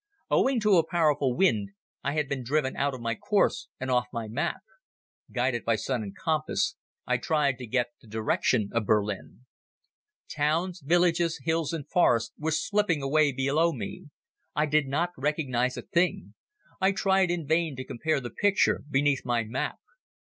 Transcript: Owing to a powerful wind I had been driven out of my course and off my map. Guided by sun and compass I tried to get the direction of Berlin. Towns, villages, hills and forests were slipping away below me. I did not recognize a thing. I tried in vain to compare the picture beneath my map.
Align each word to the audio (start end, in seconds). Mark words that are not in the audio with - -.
Owing 0.31 0.59
to 0.61 0.77
a 0.77 0.87
powerful 0.87 1.35
wind 1.35 1.73
I 2.03 2.13
had 2.13 2.27
been 2.27 2.43
driven 2.43 2.75
out 2.75 2.95
of 2.95 3.01
my 3.01 3.13
course 3.13 3.67
and 3.79 3.91
off 3.91 4.07
my 4.11 4.27
map. 4.27 4.61
Guided 5.31 5.63
by 5.63 5.75
sun 5.75 6.01
and 6.01 6.15
compass 6.17 6.75
I 7.05 7.17
tried 7.17 7.59
to 7.59 7.67
get 7.67 7.91
the 8.01 8.07
direction 8.07 8.71
of 8.73 8.87
Berlin. 8.87 9.45
Towns, 10.27 10.81
villages, 10.83 11.41
hills 11.43 11.71
and 11.71 11.87
forests 11.87 12.33
were 12.39 12.49
slipping 12.49 13.03
away 13.03 13.31
below 13.31 13.73
me. 13.73 14.07
I 14.55 14.65
did 14.65 14.87
not 14.87 15.11
recognize 15.15 15.77
a 15.77 15.83
thing. 15.83 16.33
I 16.81 16.93
tried 16.93 17.29
in 17.29 17.45
vain 17.45 17.75
to 17.75 17.85
compare 17.85 18.19
the 18.19 18.31
picture 18.31 18.81
beneath 18.89 19.21
my 19.23 19.43
map. 19.43 19.75